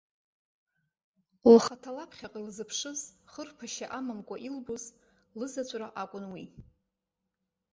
[1.53, 2.99] Лхаҭа лаԥхьаҟа илзыԥшыз,
[3.31, 4.83] хырԥашьа амамкәа илбоз,
[5.37, 6.45] лызаҵәра акәын уи.